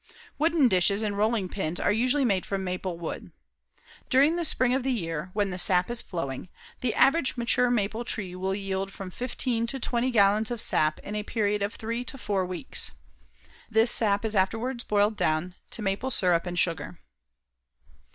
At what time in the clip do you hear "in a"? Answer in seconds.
11.01-11.21